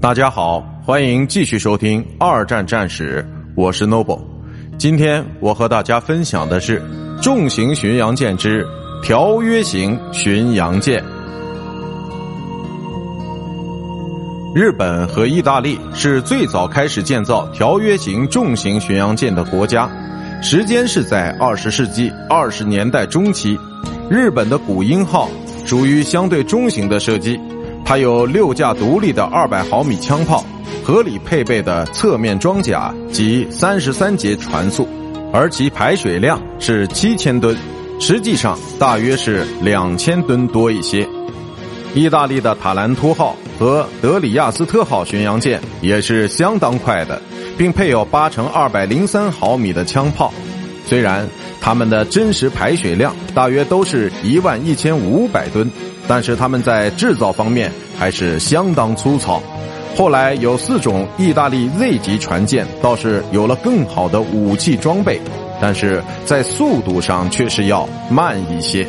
[0.00, 3.22] 大家好，欢迎继续收听二战战史，
[3.54, 4.18] 我是 Noble。
[4.78, 6.82] 今天我和大家分享的是
[7.20, 8.66] 重型巡洋舰之
[9.02, 11.04] 条约型巡洋舰。
[14.54, 19.86] 日本和意大利是最早开始建造条约型重型巡洋舰的国家，
[20.40, 23.58] 时间是在二十世纪二十年代中期。
[24.08, 25.28] 日本的古鹰号
[25.66, 27.38] 属于相对中型的设计。
[27.90, 30.46] 它有六架独立的二百毫米枪炮，
[30.84, 34.86] 合理配备的侧面装甲及三十三节船速，
[35.32, 37.56] 而其排水量是七千吨，
[37.98, 41.04] 实际上大约是两千吨多一些。
[41.92, 47.20] 意大利的塔兰托号和德里亚斯特号巡洋舰也是相当快的，
[47.58, 50.32] 并配有八乘二百零三毫米的枪炮，
[50.86, 51.28] 虽然
[51.60, 55.68] 它们的真实排水量大约都是一万一千五百吨。
[56.10, 59.40] 但是他们在制造方面还是相当粗糙。
[59.96, 65.20] 后来有四种意大利 Z 级船舰倒是有了更好的武器装备，
[65.60, 68.84] 但是在速度上却是要慢一些。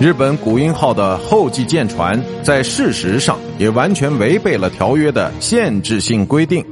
[0.00, 6.64] 日本古鹰号的后继舰船在事实上也完全违背了条约的限制性规定，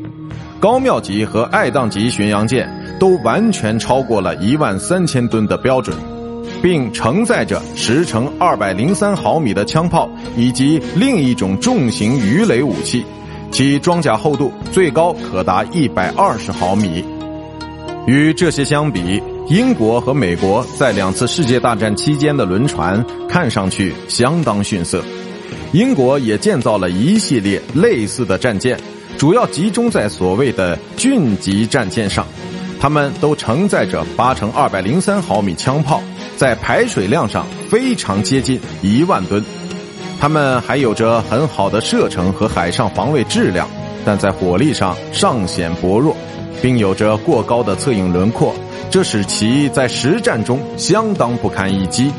[0.61, 2.69] 高妙级和爱宕级巡洋舰
[3.01, 5.97] 都完全超过了一万三千吨的标准。
[6.63, 13.05] 并承载着十乘二百零三毫米的枪炮以及另一种重型鱼雷武器，
[13.51, 17.05] 其装甲厚度最高可达一百二十毫米。
[18.07, 25.03] 与这些相比，英国和美国在两次世界大战期间的轮船看上去相当逊色。
[25.73, 28.79] 英国也建造了一系列类似的战舰，
[29.19, 32.25] 主要集中在所谓的郡级战舰上，
[32.81, 36.01] 它们都承载着八乘二百零三毫米枪炮。
[36.37, 39.43] 在排水量上非常接近一万吨，
[40.21, 43.67] 它们还有着很好的射程和海上防卫质量，
[44.05, 46.15] 但在火力上尚显薄弱，
[46.61, 48.55] 并有着过高的侧影轮廓，
[48.91, 52.13] 这使其在实战中相当不堪一击。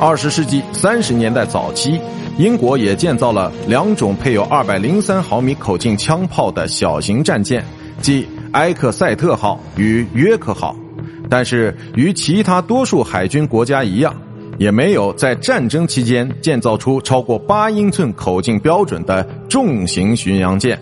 [0.00, 2.00] 二十世纪三十年代早期，
[2.38, 7.62] 英国也建造了两种配有二百零三毫米口径枪炮的小型战舰，
[8.00, 10.74] 即埃克塞特号与约克号。
[11.32, 14.14] 但是与其他多数海军国家一样，
[14.58, 20.78] 也没有在战争期间建造出超过八英寸口径标准的重型巡洋舰。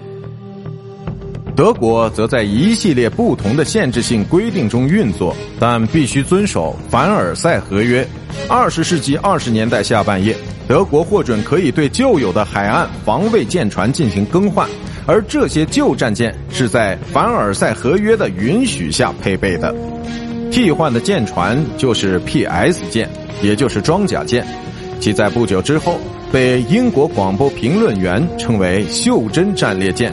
[1.54, 8.04] 德国则在一系列不同的限制性规定中运作，但必须遵守凡尔赛合约。
[8.48, 10.34] 二十世纪二十年代下半叶，
[10.66, 14.68] 德国获准可以对旧有的海岸防卫舰船进行更换，
[15.06, 19.72] 而这些旧战舰是在凡尔赛合约的允许下配备的。
[20.50, 23.08] 替换的舰船就是 P.S 舰，
[23.40, 24.44] 也就是装甲舰，
[24.98, 25.98] 其在不久之后
[26.32, 30.12] 被英国广播评论员称为“袖珍战列舰”，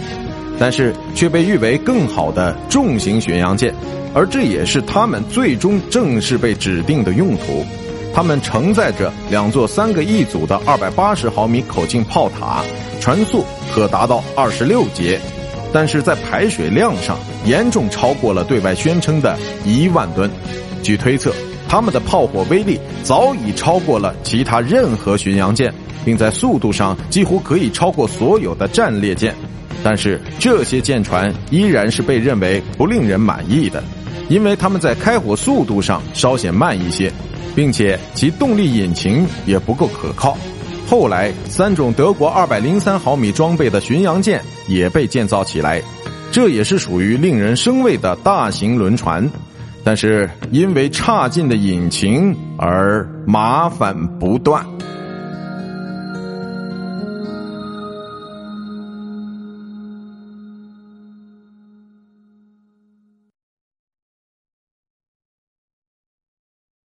[0.59, 3.73] 但是却被誉为更好的重型巡洋舰，
[4.13, 7.65] 而这也是他们最终正式被指定的用途。
[8.13, 12.63] 他们承载着两座三个一组的二百八十毫米口径炮塔，
[12.99, 13.43] 船速
[13.73, 15.19] 可达到二十六节。
[15.73, 20.29] 但是在排水量上严重超过了对外宣称的一万吨，
[20.81, 21.33] 据推测，
[21.67, 25.73] 他们的炮火威力早已超过了其他任何巡洋舰，
[26.05, 29.35] 并在速度上几乎可以超过所有的战列舰。
[29.83, 33.83] 但是这些舰船依然是被认为不令人满意的，
[34.27, 37.11] 因为他们在开火速度上稍显慢一些，
[37.55, 40.35] 并且其动力引擎也不够可靠。
[40.89, 45.81] 后来，三种德国二百零三毫米装备的巡洋舰也被建造起来，
[46.31, 49.29] 这也是属于令人生畏的大型轮船，
[49.83, 54.65] 但是因为差劲的引擎而麻烦不断。